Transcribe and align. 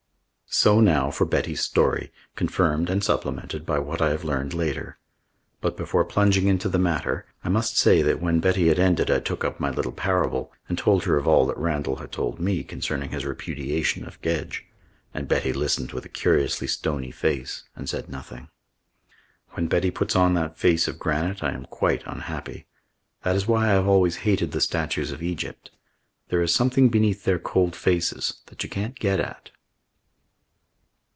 So 0.53 0.81
now 0.81 1.11
for 1.11 1.25
Betty's 1.25 1.61
story, 1.61 2.11
confirmed 2.35 2.89
and 2.89 3.01
supplemented 3.01 3.65
by 3.65 3.79
what 3.79 4.01
I 4.01 4.09
have 4.09 4.25
learned 4.25 4.53
later. 4.53 4.97
But 5.61 5.77
before 5.77 6.03
plunging 6.03 6.47
into 6.47 6.67
the 6.67 6.77
matter, 6.77 7.25
I 7.41 7.47
must 7.47 7.77
say 7.77 8.01
that 8.01 8.19
when 8.21 8.41
Betty 8.41 8.67
had 8.67 8.77
ended 8.77 9.09
I 9.09 9.21
took 9.21 9.45
up 9.45 9.61
my 9.61 9.69
little 9.69 9.93
parable 9.93 10.51
and 10.67 10.77
told 10.77 11.05
her 11.05 11.15
of 11.15 11.25
all 11.25 11.45
that 11.45 11.55
Randall 11.57 11.95
had 11.95 12.11
told 12.11 12.37
me 12.37 12.65
concerning 12.65 13.11
his 13.11 13.25
repudiation 13.25 14.05
of 14.05 14.21
Gedge. 14.21 14.65
And 15.13 15.25
Betty 15.29 15.53
listened 15.53 15.93
with 15.93 16.03
a 16.03 16.09
curiously 16.09 16.67
stony 16.67 17.11
face 17.11 17.63
and 17.73 17.87
said 17.87 18.09
nothing. 18.09 18.49
When 19.51 19.67
Betty 19.67 19.89
puts 19.89 20.17
on 20.17 20.33
that 20.33 20.57
face 20.59 20.85
of 20.85 20.99
granite 20.99 21.41
I 21.41 21.53
am 21.53 21.63
quite 21.67 22.03
unhappy. 22.05 22.65
That 23.23 23.37
is 23.37 23.47
why 23.47 23.67
I 23.69 23.73
have 23.73 23.87
always 23.87 24.17
hated 24.27 24.51
the 24.51 24.59
statues 24.61 25.11
of 25.13 25.23
Egypt. 25.23 25.71
There 26.27 26.41
is 26.43 26.53
something 26.53 26.89
beneath 26.89 27.23
their 27.23 27.39
cold 27.39 27.73
faces 27.73 28.41
that 28.47 28.61
you 28.65 28.69
can't 28.69 28.99
get 28.99 29.21
at. 29.21 29.51